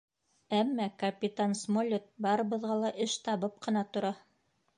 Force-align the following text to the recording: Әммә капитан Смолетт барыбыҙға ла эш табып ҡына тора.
Әммә 0.59 0.87
капитан 1.03 1.53
Смолетт 1.59 2.09
барыбыҙға 2.27 2.79
ла 2.85 2.91
эш 3.07 3.19
табып 3.29 3.61
ҡына 3.69 3.87
тора. 3.95 4.15